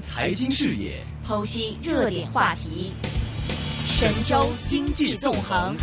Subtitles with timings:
[0.00, 2.92] 财经视野，剖析热点话题，
[3.84, 5.76] 神州经济纵横。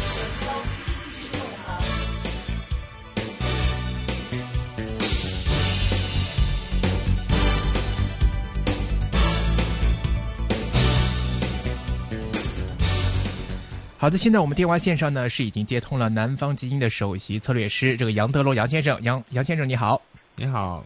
[13.98, 20.00] 好的，现在我们电话线上呢是已经接通了南方基金的首席策略师这个杨德龙杨先生，杨杨先生你好，
[20.36, 20.86] 你好。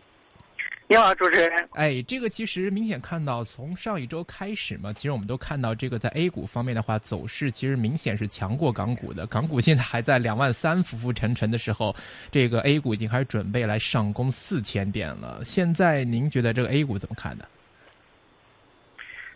[0.91, 1.69] 你好，主持人。
[1.73, 9.27] 哎，这个其实明显看到，从上一周开始嘛，其实我们都看到这个在 A 股方面的话，走势其实明显是强过港股的。
[9.27, 11.95] 港股现在还在两万三浮浮沉沉的时候，
[12.31, 15.45] 这个 A 股已经开始准备来上攻四千点了。
[15.45, 17.45] 现在您觉得这个 A 股怎么看呢？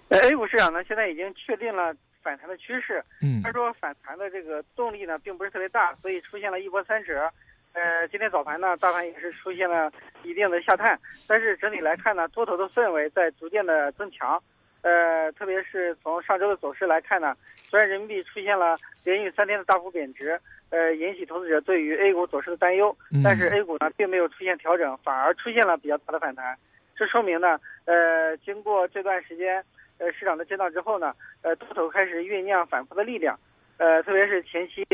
[0.07, 3.05] 呃，A 股市场呢，现在已经确定了反弹的趋势。
[3.21, 3.43] 嗯。
[3.43, 7.31] 他说反弹的这个动力呢，并不是特别大，所以出现了一波三折。
[7.73, 9.91] 呃，今天早盘呢，大盘也是出现了
[10.23, 14.41] 一定的下探，但是整体来看呢，多头的氛围在逐渐的增强。
[14.83, 20.39] 呃，特别是从上周的走势来看呢，虽然人民币出现了连续三天的大幅贬值，
[20.69, 26.55] 呃，引起投资者对于 A 股走势的担忧，但是 A 股呢并没有出现调整，反而出现了比较大的反弹。
[26.95, 29.63] 这说明呢，呃，经过这段时间
[29.97, 33.39] 呃市场的震荡之后呢，呃，多头开始酝酿反复的力量。
[33.77, 34.85] 呃，特别是前期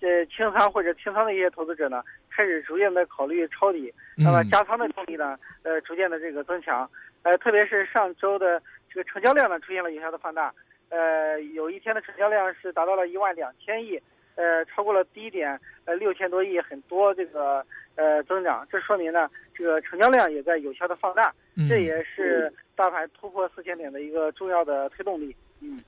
[0.00, 2.02] 呃清仓或者清仓的一些投资者呢。
[2.28, 6.86] 开始逐渐的考虑抄底，那么加仓的动力呢，呃，逐渐的这个增强，
[7.22, 10.52] 呃，特别是上周的这个成交量呢，出现了有效的放大，
[10.90, 13.98] 呃，有一天的成交量是达到了一万两千亿，
[14.34, 17.64] 呃，超过了低点呃六千多亿，很多这个
[17.94, 21.32] 呃增长，这说明呢，这个成交量也在有效的放大，
[21.70, 25.82] 这也是大盘突破四千点的一个重要的推动力，嗯。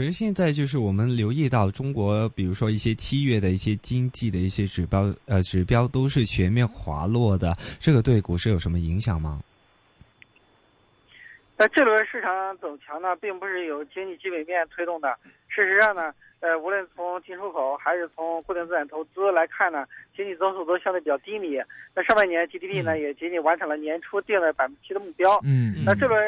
[0.00, 9.38] 可是现在就是我们留意到中国，比如说一些七月的一些经济的一些指标，呃，指标都是全面滑落的，这个对股市有什么影响吗？
[11.58, 15.14] 那这轮市场走强呢，并不是由经济基本面推动的。
[15.48, 19.84] 事实上呢，呃，无论从进出口还是从固定资产投资来看呢，
[20.16, 21.58] 经济增速都相对比较低迷。
[21.94, 25.38] 那上半年 GDP 呢，也仅仅完成了年初定的百分之七的目标。
[25.44, 25.84] 嗯。
[25.84, 26.18] 那这轮。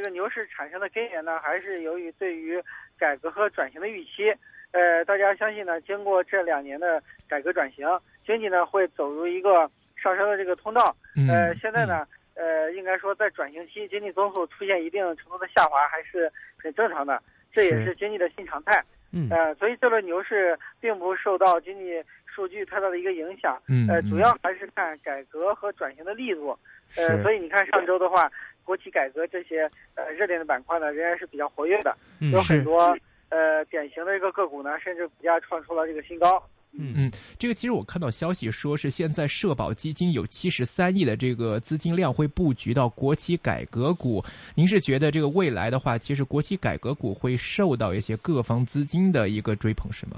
[0.00, 2.58] 这个牛市产生的根源呢，还是由于对于
[2.98, 4.32] 改革和转型的预期。
[4.72, 7.86] 呃，大家相信呢，经过这两年的改革转型，
[8.24, 9.70] 经济呢会走入一个
[10.02, 10.96] 上升的这个通道。
[11.28, 17.22] 呃，现在呢，呃，应该说在转型期，经济增速出现一定程度的下滑，还是很正常的。
[17.52, 18.82] 这也是经济的新常态。
[19.12, 19.28] 嗯。
[19.30, 23.60] 呃，所以这轮牛市并不受到经济数据太大的一个影响。
[23.68, 23.86] 嗯。
[23.86, 26.58] 呃，主要还是看改革和转型的力度。
[26.96, 28.32] 呃，所以你看上周的话。
[28.70, 31.92] 国企改革这些呃热点的板块呢，仍然是比较活跃的，
[32.30, 32.96] 有很多
[33.28, 36.40] 呃典型的一个个股呢，甚至股价创出了这个新高。
[36.70, 44.22] 嗯嗯，这个其实我看到消息说是现在社保基金有七十三亿的这个资金量会布局到国企改革股。
[44.54, 50.12] 您是觉得这个未来的话，其实国企改革股会受到一些各方资金的一个追捧，是吗？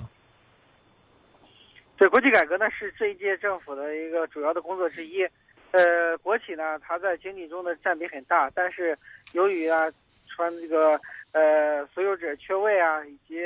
[1.96, 5.26] 对，国企改革呢是这一届政府的一个主要的工作之一。
[5.72, 8.97] 呃，国企呢，它在经济中的占比很大，但是
[9.33, 9.91] 由于啊，
[10.28, 11.00] 穿这个
[11.33, 13.41] 呃所有者缺位啊，以及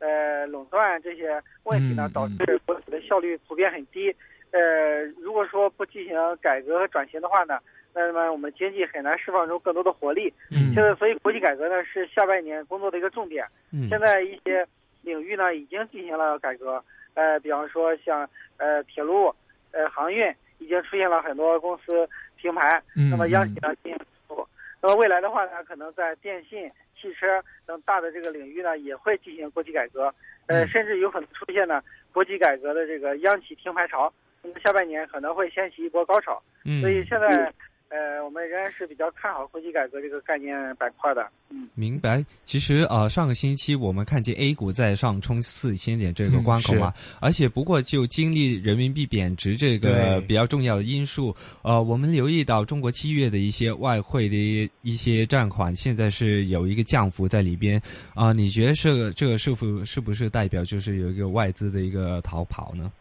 [0.00, 4.14] 呃垄断这些问题呢，导致国企的效率普遍很低。
[4.50, 7.60] 呃，如果说不进行改革和转型的话呢，
[7.94, 10.34] 那么我们经济很难释放出更多的活力。
[10.50, 10.74] 嗯。
[10.74, 13.46] 现在，所以国企改革呢是下半年工作的一个重点。
[13.72, 13.88] 嗯。
[13.88, 14.66] 现在一些
[15.02, 16.82] 领域呢已经进行了改革，
[17.14, 19.32] 呃，比方说像呃铁路、
[19.70, 20.34] 呃航运。
[20.58, 22.08] 已经出现了很多公司
[22.40, 24.46] 停牌，那么央企呢进行补
[24.80, 26.70] 那么未来的话呢，可能在电信、
[27.00, 30.14] 汽车等大的这个领域呢，也会进行国企改革，
[30.46, 31.82] 呃，甚至有可能出现呢
[32.12, 34.12] 国企改革的这个央企停牌潮。
[34.42, 36.42] 那么下半年可能会掀起一波高潮。
[36.64, 37.52] 嗯，所以现在。
[37.90, 41.26] 呃，我们仍然是比较看好国企改革这个概念板块的。
[41.48, 42.22] 嗯，明白。
[42.44, 57.80] 其实呃，上个星期我们看见 A 股在上冲四千点这个关口嘛，而且不过就经历人民币贬值这个比较重要的因素，呃，我们留意到中国七月的一些外汇的一些占款现在是有一个降幅在里边
[58.14, 62.92] 啊，你觉得这个这个是否是不是代表就是有一个外资的一个逃跑呢？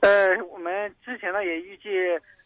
[0.00, 1.88] 呃，我们之前呢也预计。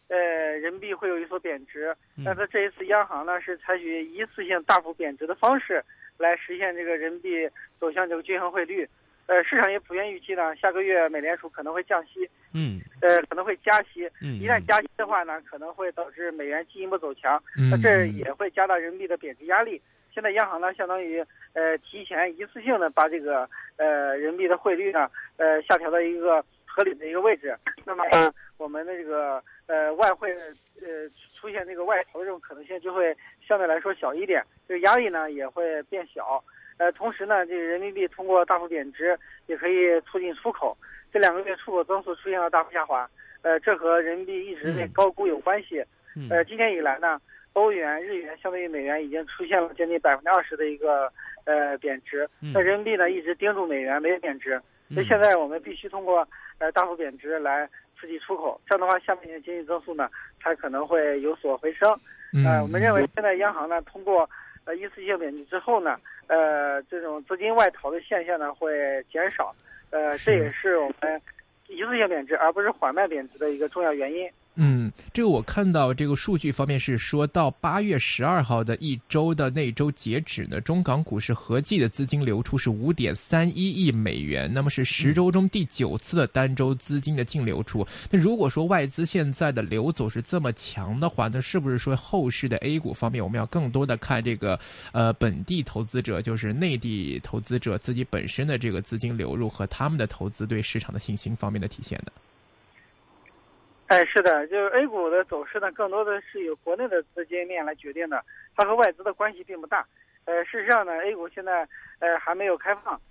[0.09, 0.17] 呃，
[0.57, 1.95] 人民币会有一所贬值，
[2.25, 5.83] 但是这一次央行呢是采取一次性大幅贬值的方式
[6.17, 7.47] 来实现这个人民币
[7.79, 8.89] 走向这个均衡汇率。
[9.27, 14.09] 呃，市场也普遍预期呢，下个月美联储可能会降息，嗯，呃，可能会加息。
[14.19, 17.39] 嗯，一旦加息的话呢，可能会导致美元进一步走强，
[17.69, 19.79] 那这也会加大人民币的贬值压力。
[20.11, 21.23] 现在央行呢，相当于
[21.53, 23.47] 呃提前一次性的把这个
[23.77, 25.07] 呃人民币的汇率呢
[25.37, 26.43] 呃下调到一个。
[26.79, 27.53] 合理的一个位置，
[27.85, 30.33] 那么呃我们的这个呃外汇
[30.81, 33.13] 呃出现这个外逃的这种可能性就会
[33.45, 36.41] 相对来说小一点，这个压力呢也会变小。
[36.77, 40.77] 呃，同时呢，这个人民币通过大幅贬值也可以促进出口。
[41.11, 43.09] 这两个月出口增速出现了大幅下滑，
[43.41, 45.83] 呃，这和人民币一直在高估有关系。
[46.29, 47.19] 呃，今年以来呢，
[47.51, 51.11] 欧元、日元相对于美元已经出现了将近百分之二十的一个
[51.43, 54.61] 呃贬值，那人民币呢一直盯住美元没有贬值，
[54.93, 56.27] 所以现在我们必须通过
[56.57, 57.69] 呃大幅贬值来
[57.99, 60.09] 刺激出口，这样的话下半年经济增速呢
[60.41, 61.89] 才可能会有所回升。
[62.45, 64.29] 呃，我们认为现在央行呢通过
[64.65, 69.53] 呃一次性贬值之后呢，呃这种资金外逃的现象呢会减少。
[69.91, 71.21] 呃，这也是我们
[71.67, 74.29] 一次性贬值而不是缓慢贬值的一个重要原因。
[74.61, 87.87] 嗯，这个我看到这个数据方面是说到八月十二号的一周的那周截止呢，中港股市合计的资金流出是五点三一亿美元，那么是十周中第九次的单周资金的净流出。
[88.11, 94.59] 那如果说外资现在的流走是这么强的话，那是不是说后市的 A 股方面我们要更多的看这个
[94.91, 102.11] 呃本地投资者，就是内地投资者自己本身的这个资金流入和他们的投资对市场的信心方面的体现的？
[103.89, 108.23] 哎，是的，就是 A 股的走势呢，更多的是由国内的资金面来决定的，
[108.55, 109.83] 它和外资的关系并不大。
[110.25, 113.01] 呃，事实上呢，A 股现在呃还没有开放，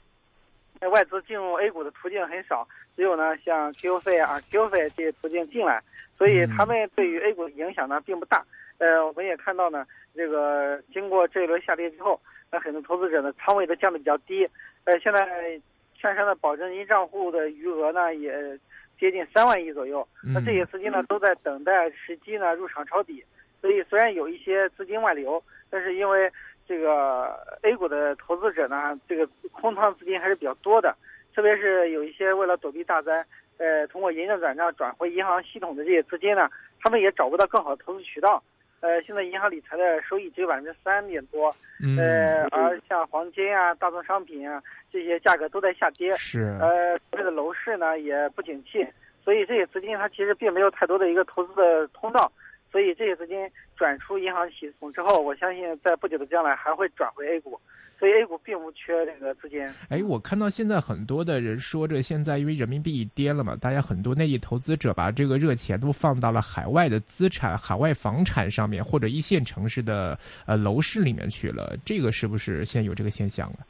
[0.93, 5.83] 外资进入 A 股的途径很少，只有呢像 Q 费啊、Q 费这些途径进来，
[6.17, 8.47] 所以他们对于 A 股的影响呢并不大。
[8.79, 9.85] 呃，我们也看到呢，
[10.15, 12.21] 这个经过这一轮下跌之后，
[12.53, 14.49] 那很多投资者的仓位都降得比较低。
[14.85, 15.61] 呃，现在
[15.99, 18.59] 券商的保证金账户的余额呢也。
[19.01, 20.05] 接近三万亿左右，
[20.35, 23.23] 那这些资金呢都在等待时机呢入场抄底，
[23.61, 25.41] 所以虽然有一些资金外流，
[25.71, 26.29] 但是因为
[26.67, 30.97] 这个 A 股的投资者呢，这个空仓资金还是比较多的，
[31.33, 33.25] 特别是有一些为了躲避大灾，
[33.59, 38.43] 呃，通过银证转账转回银行系统的这些资金呢，他们也找不到更好的投资渠道。
[38.81, 41.53] 呃，现在银行理财的收益只有百分之三点多，
[41.99, 48.87] 呃，而像黄金啊、大宗商品啊这些价格都在下跌，是，呃，这个楼市呢也不景气，
[49.25, 52.31] 所以这些资金它其实并没有太多的一个投资的通道，
[52.71, 53.39] 所以这些资金
[53.77, 57.59] 转出银行系统之后，我相信在不久的将来还会转回 A 股。
[57.99, 59.61] 所以 A 股并不缺这个资金。
[59.89, 70.17] 哎，我看到现在很多的人说，这现在因为人民币跌了嘛，大家很多内地投资者把这个热钱都放到了海外的资产、海外房产上面，或者一线城市的
[70.47, 71.77] 呃楼市里面去了。
[71.85, 73.67] 这个是不是现在有这个现象了？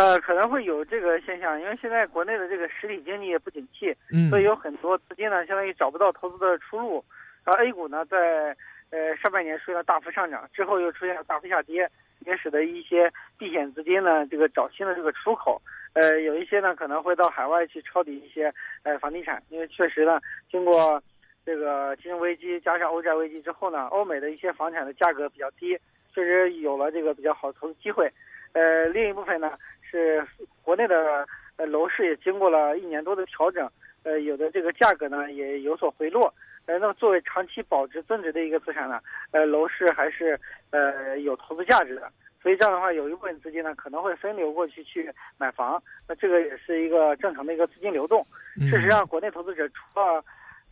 [0.00, 3.94] 呃，可能会有这个现象，因为现在国内的这个实体经济也不景气，
[4.30, 7.04] 所以有很多资金呢，相当于找不到投资的出路。
[7.44, 8.56] 而 A 股呢，在
[8.88, 11.86] 呃上半年出现了大幅上涨，之后又出现了大幅下跌。
[12.26, 15.60] 也使得一些避险资金呢，这个找新的这个出口，
[15.94, 18.52] 呃，有一些呢可能会到海外去抄底一些
[18.82, 20.20] 呃房地产，因为确实呢，
[20.50, 21.02] 经过
[21.44, 25.74] 这个金融危机加上欧债危机之后呢，欧美的一些房产的价格比较低，
[26.14, 28.10] 确实有了这个比较好的投资机会。
[28.52, 29.56] 呃，另一部分呢
[29.90, 30.24] 是
[30.62, 31.26] 国内的
[31.56, 33.68] 呃楼市也经过了一年多的调整，
[34.04, 36.32] 呃，有的这个价格呢也有所回落。
[36.66, 39.00] 呃，那么作为长期保值增值的一个资产呢，
[39.32, 40.38] 呃，楼市还是
[40.70, 42.10] 呃有投资价值的。
[42.42, 48.24] 所以这样的话，有一部分资金呢可能会分流过去去买房，那这个也是一个正常的一个资金流动。
[48.60, 50.24] 事实上，国内投资者除了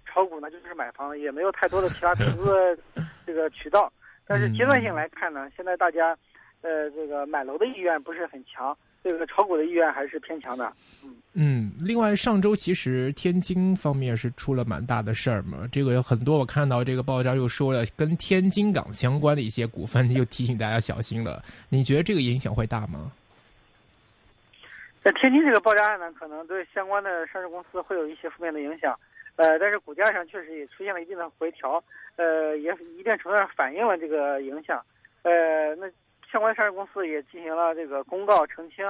[0.07, 2.79] 炒股呢，就是买房，也没有太多的其他投资
[3.27, 3.93] 这个渠道。
[4.27, 6.17] 但是阶段性来看呢，现在大家
[6.63, 8.77] 呃这个买楼的意愿不是很强。
[9.03, 10.71] 这个炒股的意愿还是偏强的，
[11.05, 11.73] 嗯嗯。
[11.81, 21.43] 另外，上周其实天津方面是出了蛮大的事儿嘛，这个有很多我看到这个报章又说了跟天津港相关的一些股份，又提醒大家小心了。
[21.69, 23.11] 你觉得这个影响会大吗？
[25.03, 28.99] 在天津这个爆炸案呢，可能对相关的上市公司会有一些负面的影响，
[29.37, 31.83] 呃，但是股价上确实也出现了一定的回调，
[32.17, 34.85] 呃，也一定程度上反映了这个影响，
[35.23, 35.87] 呃，那。
[36.31, 38.85] 相关上市公司也进行了这个公告澄清，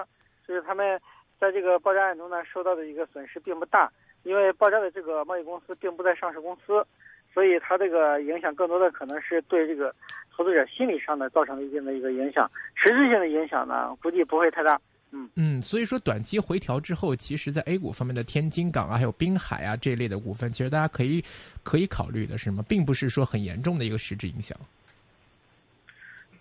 [0.46, 1.00] 就是他们
[1.38, 3.90] 在这个爆炸案中呢受到的一个损失并不大，
[4.24, 6.84] 因为爆炸的这个贸易公司并不在上市公司，
[7.32, 9.94] 所以它这个影响更多的可能是对这个
[10.34, 14.80] 投资者心理上的造成了一定的一个影响，实质性的影响呢估计不会太大。
[15.10, 21.24] 嗯嗯，所以说短期回调之后，其实，在 A 股方面的天津港啊，还有滨海啊这一类的股份，其实大家可以
[21.62, 22.62] 可以考虑的是吗？
[22.68, 24.58] 并不是说很严重的一个实质影响。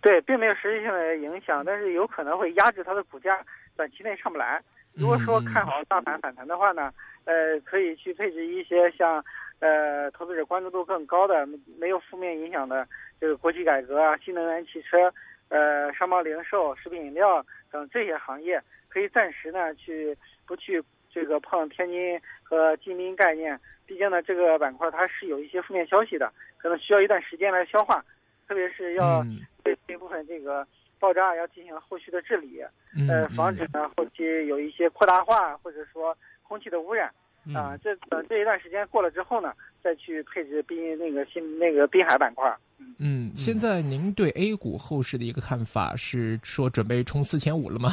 [0.07, 3.43] 对，并没有实质性的影响，但是有可能会压制它的股价，
[3.75, 4.63] 短期内上不来。
[4.93, 6.93] 如果说看好大盘反弹的话呢，
[7.25, 9.21] 呃，可以去配置一些像，
[9.59, 11.45] 呃，投资者关注度更高的、
[11.77, 12.87] 没有负面影响的
[13.19, 15.13] 这个国企改革啊、新能源汽车、
[15.49, 28.01] 呃，商贸零售、食品饮料等这些行业，可以暂时呢去不去这个碰天津和金滨概念，毕竟呢，这个板块它是有一些负面消息的，可能需要一段时间来消化，
[28.47, 29.21] 特别是要
[29.67, 30.65] 对这部分这个
[30.97, 32.61] 爆炸要进行后续的治理，
[33.09, 37.11] 呃，防止呢后期有一些扩大化或者说空气的污染。
[37.53, 42.53] 啊，这等这一段时间过了之后呢，再去配置滨那个新那个滨海板块。
[42.97, 47.91] 嗯，现在您对 A 股后市的一个看法是说准备冲四千五了吗？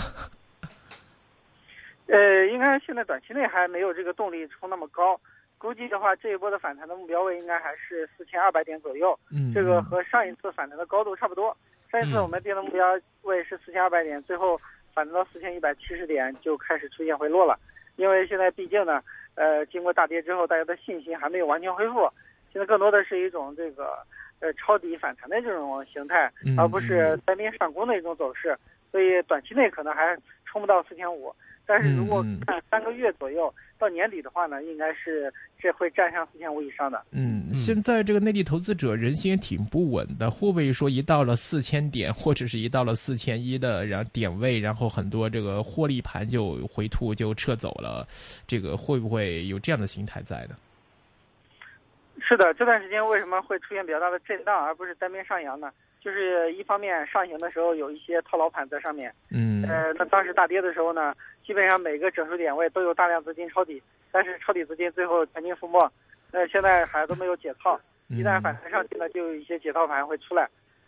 [2.07, 5.21] 呃，应该现在短期内还没有这个动力冲那么高，
[5.65, 9.19] 估计的话这一波的反弹的目标位应该还是四千二百点左右。
[9.33, 11.57] 嗯，这个和上一次反弹的高度差不多。
[11.91, 12.87] 上一次我们定的目标
[13.23, 14.61] 位是四千二百点，最后
[14.93, 17.59] 反弹到四千一百七十点就开始出现回落了，
[17.97, 19.03] 因为现在毕竟呢。
[19.37, 22.09] 呃，经过大跌之后，大家的信心还没有完全恢复，
[22.53, 23.99] 现在更多的是一种这个
[24.39, 28.57] 呃抄底反弹的这种形态，而不是单边上攻的一种走势，
[28.93, 31.35] 所以短期内可能还冲不到四千五。
[31.67, 33.53] 但是如果看三个月左右
[33.85, 37.05] 到年底的话呢，应该是这会站上四千五以上的。
[37.11, 48.09] 嗯，现在这个内地投资者人心也挺不稳的，会不会说一到了四千点或者是一到了四千一的然后点位，然后很多这个获利盘就回吐就撤走了，
[48.47, 50.57] 这个会不会有这样的心态在呢？
[52.27, 55.71] 是的，这段时间为什么会出现比较大的震荡，而不是单边上扬呢？
[56.05, 61.15] 就是一方面上行的时候有一些套牢盘在上面，嗯，呃，那当时大跌的时候呢，
[61.47, 63.83] 基本上每个整数点位都有大量资金抄底，
[64.13, 65.91] 但是抄底资金最后全军覆没，
[66.31, 70.47] 那现在还都没有解套，一旦反弹上去呢，就有一些解套盘会出来，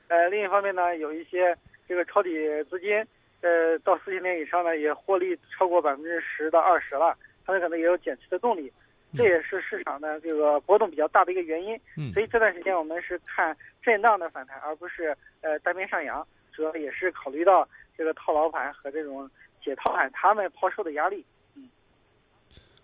[0.08, 1.56] 呃，另一方面呢，有一些
[1.88, 2.30] 这个抄底
[2.64, 3.02] 资金，
[3.40, 8.70] 呃，到四千点以上呢，也获利超过百分之十到二十了，他们可能也有减持的动力。
[9.16, 19.28] 这也是市场的这个波动比较大的一个原因，嗯，所以这段时间我们是看震荡的反弹，而不是呃单边上扬，主要也是考虑到这个套牢盘和这种
[19.64, 21.68] 解套盘他们抛售的压力，嗯，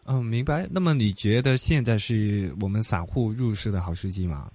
[0.06, 0.66] 嗯，明白。
[0.70, 4.50] 那么你觉得现在是我们散户入市的好时机吗？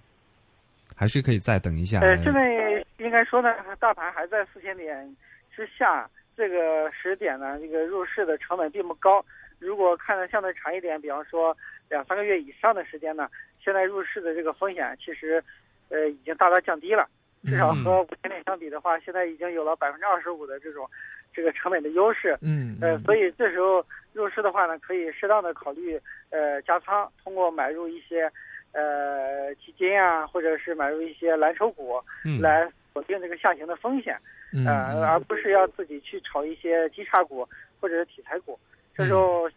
[0.96, 2.00] 还是可以再等一下？
[2.00, 5.15] 呃，现在应该说呢，大盘还在四千点
[5.55, 9.24] 之下，这个时点呢，这个入市的成本并不高。
[9.59, 11.55] 如果看的相对长一点，比方说
[11.89, 13.29] 两三个月以上的时间呢，
[13.63, 15.43] 现在入市的这个风险其实，
[15.89, 17.07] 呃，已经大大降低了。
[17.45, 20.89] 至少和五千点相比的话，现在已经有了百分之二十五的这种
[21.33, 22.37] 这个成本的优势。
[22.41, 22.77] 嗯。
[22.81, 25.99] 呃，所以这时候入市的话呢，可以适当的考虑
[26.29, 28.29] 呃加仓，通过买入一些
[28.73, 34.17] 呃基金啊，或者是买入一些蓝筹股，嗯来锁定这个下行的风险。
[34.65, 37.47] 呃，而不是要自己去炒一些基差股
[37.79, 38.59] 或者是题材股。
[38.97, 39.49] 这时候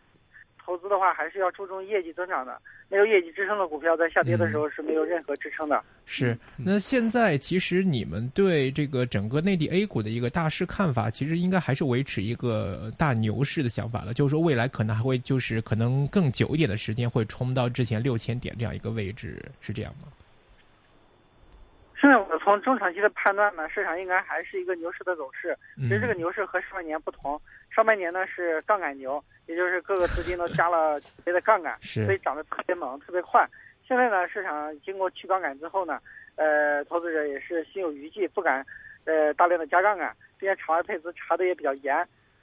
[0.63, 2.61] 投资的话，还是要注重业绩增长的。
[2.91, 5.81] 没有业绩支撑的股票，在下跌的时候是没有任何支撑的。
[6.07, 6.37] 是。
[6.57, 14.13] 那现在其实你们对这个整个内地 A 股的一个大势看法，其实应该还是维持一个大牛市的想法了。
[14.13, 20.09] 就是说，未来可能还会就是可能更久一点的时间，会冲到之前六千点这样一个位置，是这样吗？
[22.01, 25.55] 现在我从中长期的判断呢，市场应该还是一个牛市的走势。
[25.77, 27.39] 其实这个牛市和上半年不同。
[27.69, 33.47] 上半年呢是杠杆牛，也就是各个资金都加了别的杠杆，所以涨得特别猛、特别快。
[33.87, 36.01] 现在呢，市场经过去杠杆之后呢，
[36.37, 38.65] 呃，投资者也是心有余悸，不敢
[39.05, 41.95] 呃大量的加杠杆，并且场外配资查的也比较严，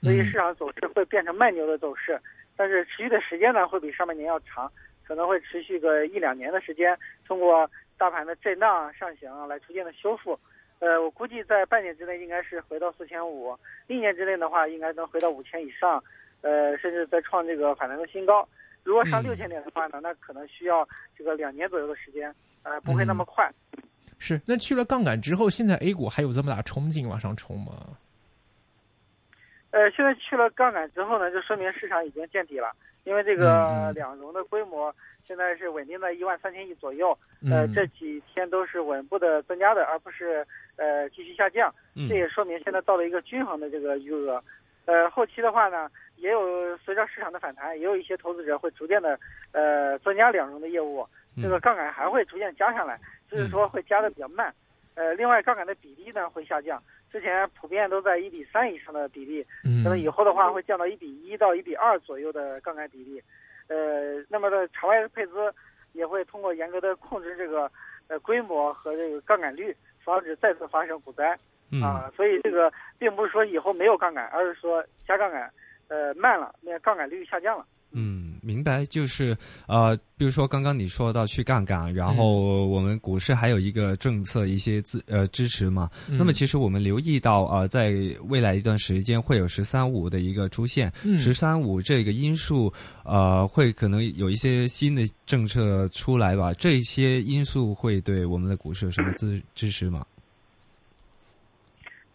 [0.03, 2.19] 所以市场走势会变成慢牛的走势。
[2.55, 4.71] 但是持续的时间呢，会比上半年要长，
[5.07, 6.95] 可能会持续个一两年的时间，
[7.27, 10.39] 通过大盘的震荡上行来逐渐的修复。
[10.79, 16.03] 呃，我估计在半年之内应该是回到四千五，一年之内的话应该能回到五千以上，
[16.41, 18.47] 呃，甚至再创这个反弹的新高。
[18.83, 20.87] 如果上六千点的话呢，那可能需要
[21.17, 23.51] 这个两年左右的时间，呃，不会那么快。
[24.19, 27.97] 是，那去了杠杆之后，现在 A 股还有这么大冲劲往上冲吗？
[29.71, 32.71] 呃，现在去了杠杆之后呢，就说明市场已经见底了，
[33.03, 34.93] 因为这个两融的规模。
[35.24, 37.09] 现在是稳定在一万三千亿左右，
[37.51, 40.47] 呃，这几天都是稳步的增加的，而不是
[40.77, 41.69] 呃继续下降。
[42.07, 44.41] 这也说明现在到了一个均衡的这个余额。
[44.86, 49.19] 呃，后期的话呢，也有随着市场的反弹，也有一些投资者会逐渐的
[49.51, 51.05] 呃增加两融的业务，
[51.41, 52.97] 这个杠杆还会逐渐加上来，
[53.29, 54.53] 就是说会加的比较慢。
[54.95, 59.45] 呃，另外杠杆的比例呢会下降，之前普遍都在一比三以上的比例，
[59.83, 63.21] 可能以后的话会降到一比一到一比二左右的杠杆比例。
[63.67, 65.53] 呃，那么的场外配资
[65.93, 67.71] 也会通过严格的控制这个
[68.07, 71.37] 呃规模和这个杠杆率，防止再次发生股灾
[71.81, 72.11] 啊。
[72.15, 75.51] 所以这个并不是说以后没有杠杆，而是说加杠杆
[75.87, 77.65] 呃慢了，那杠杆率下降了。
[77.91, 78.26] 嗯。
[78.47, 79.35] 明白，就是
[79.67, 85.89] 呃，比如说刚刚你说到去杠杆，然后我们股市还有一个政策一些支呃支持嘛。
[86.07, 87.93] 那么其实我们留意到呃，在
[88.29, 90.89] 未来一段时间会有“十三五”的一个出现
[91.19, 92.71] ，“十三五”这个因素
[93.03, 96.53] 呃会可能有一些新的政策出来吧？
[96.53, 100.05] 这些因素会对我们的股市有什么支支持吗？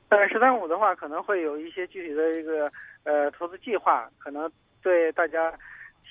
[0.08, 2.72] 呃，“十三五”的话可能会有一些具体的一个
[3.04, 4.50] 呃投资计划，可能
[4.82, 5.52] 对大家。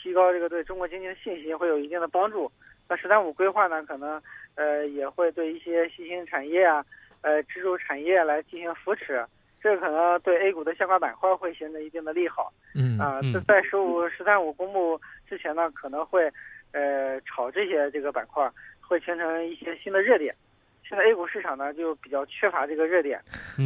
[0.01, 2.51] 提高这个对中国经济的信心会有一定的帮助。
[2.89, 4.22] 那“十三五”规划呢，可能
[4.55, 6.84] 呃也会对一些新兴产业啊、
[7.22, 9.24] 呃支柱产业来进行扶持，
[9.62, 12.51] 这可能对 A 股的相关板块会形成一定的利好。
[12.75, 16.29] 嗯啊，在“十五”“十三五”公布之前呢，可能会
[16.74, 18.50] 呃炒这些这个板块，
[18.81, 20.36] 会形成一些新的热点。
[20.84, 23.22] 现在 A 股市场呢就比较缺乏这个热点，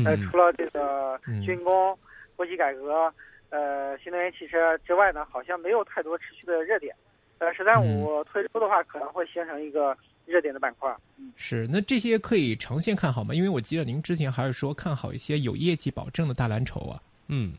[0.06, 1.98] 呃，除了这个军工、
[2.36, 3.12] 国企改革。
[3.50, 6.94] 呃，新能源汽车之外呢，好像没有太多持续的热点。
[7.38, 10.94] 呃，十三五推出的话，可能会形成一个热点的板块。
[11.18, 11.68] 嗯，是。
[11.70, 13.34] 那这些可以长线看好吗？
[13.34, 17.00] 因为我记得您之前还是说看好一些有业绩保证的大蓝筹啊。
[17.28, 17.54] 嗯，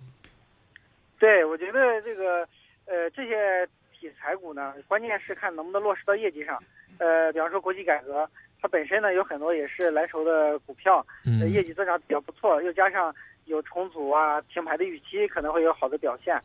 [1.19, 2.49] 对，我觉得这个
[2.87, 6.63] 呃这些题材股呢，关键是看能不能落实到业绩上。
[6.99, 8.29] 呃，比方说国企改革，
[8.61, 13.15] 它本身呢有很多也是蓝筹的股票，嗯，业绩增长比较不错，又加上。
[13.47, 16.41] 有重组啊，停牌的预期可能会有好的表现，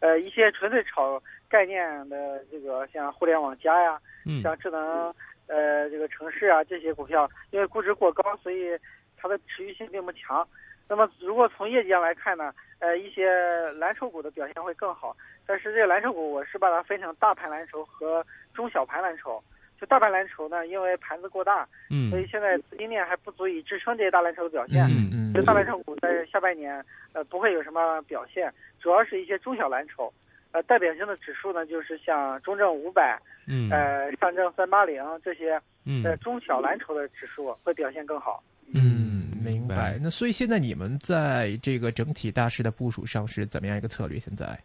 [0.00, 3.98] 呃，一些纯粹炒概念的这个像互联网加呀，
[4.42, 5.14] 像智能
[5.46, 8.76] 呃这个城市啊这些股票，因为估值过高，所以
[9.16, 10.46] 它的持续性并不强。
[10.88, 13.28] 那么如果从业绩上来看呢，呃，一些
[13.72, 15.16] 蓝筹股的表现会更好。
[15.46, 19.42] 但是这个蓝筹股，我是把它分成大盘蓝筹和中小盘蓝筹。
[19.80, 30.12] 就大盘蓝筹呢，因为盘子过大，嗯，所以现在资金链还不足以支撑这些大蓝筹的表现，嗯嗯，就大蓝筹股在下半年呃不会有什么表现，主要是一些中小蓝筹，
[30.52, 38.42] 呃代表性的指数呢就是像中证五百，嗯，呃上证三八零这些，嗯，中小蓝筹的指数会表现更好。
[38.74, 39.98] 嗯，明白。
[40.02, 44.18] 那所以现在你们在这个整体大势的部署上是怎么样一个策略？
[44.18, 44.58] 现在？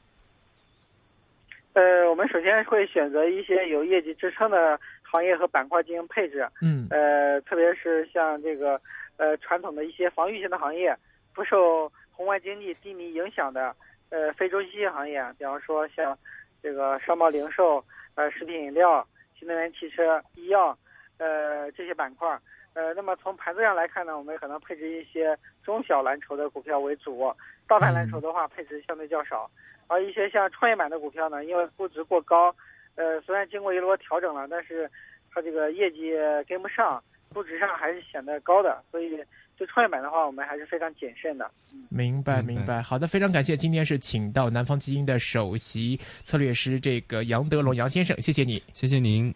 [1.73, 4.77] 呃，我们首先会选择一些有业绩支撑的
[5.11, 6.47] 行业和板块进行配置。
[6.61, 6.87] 嗯。
[6.89, 8.79] 呃，特别是像这个
[9.17, 10.95] 呃传统的一些防御性的行业，
[11.33, 13.75] 不受宏观经济低迷影响的
[14.09, 16.17] 呃非周期性行业，比方说像
[16.63, 17.83] 这个商贸零售、
[18.15, 19.05] 呃食品饮料、
[19.37, 20.77] 新能源汽车、医药，
[21.17, 22.39] 呃这些板块。
[22.73, 27.35] 呃，那么从盘子上来看呢，我们可能配置一些中小蓝筹的股票为主，
[27.67, 29.51] 大盘蓝筹的话配置相对较少。
[29.87, 32.55] 而一些像创业板的股票呢，因为估值过高，
[33.01, 34.87] 呃，虽然经过一轮调整了，但是
[35.33, 36.13] 它这个业绩
[36.47, 39.17] 跟不上，估值上还是显得高的，所以
[39.57, 41.49] 对创业板的话，我们还是非常谨慎的。
[41.89, 42.79] 明白，明白。
[42.79, 49.33] 好的，非常感谢，今天是请到南方基金的首席策略师这个杨德龙杨先生，谢谢你，谢谢您。